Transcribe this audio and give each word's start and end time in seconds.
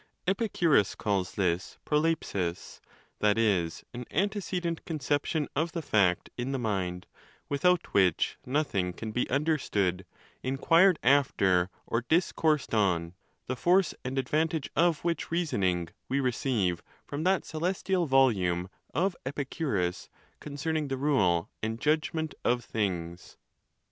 Epicurus 0.27 0.95
calls 0.95 1.33
this 1.35 1.77
7r|0(iX?)>//(c; 1.85 2.79
that 3.19 3.37
is, 3.37 3.83
an 3.93 4.03
antecedent 4.09 4.83
conception 4.83 5.47
of 5.55 5.73
the 5.73 5.81
fact 5.83 6.31
in 6.39 6.51
the 6.51 6.57
mind, 6.57 7.05
without 7.49 7.93
which 7.93 8.39
nothing 8.43 8.93
can 8.93 9.11
be 9.11 9.29
understood, 9.29 10.03
in 10.41 10.57
quired 10.57 10.97
after, 11.03 11.69
or 11.85 12.01
discoursed 12.01 12.73
on; 12.73 13.13
the 13.45 13.55
force 13.55 13.93
and 14.03 14.17
advantage 14.17 14.71
of 14.75 15.03
which 15.03 15.29
reasoning 15.29 15.89
we 16.09 16.19
receive 16.19 16.81
from 17.05 17.23
that 17.23 17.45
celestial 17.45 18.07
volume 18.07 18.71
of 18.95 19.15
Epicurus 19.23 20.09
concerning 20.39 20.87
the 20.87 20.97
Rule 20.97 21.47
and 21.61 21.79
Judgment 21.79 22.33
of 22.43 22.65
Things. 22.65 23.37